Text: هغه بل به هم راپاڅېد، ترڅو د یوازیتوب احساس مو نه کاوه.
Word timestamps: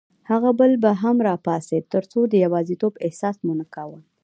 هغه 0.29 0.49
بل 0.59 0.71
به 0.83 0.91
هم 1.01 1.17
راپاڅېد، 1.27 1.83
ترڅو 1.93 2.19
د 2.27 2.33
یوازیتوب 2.45 2.93
احساس 3.05 3.35
مو 3.45 3.53
نه 3.59 3.65
کاوه. 3.73 3.99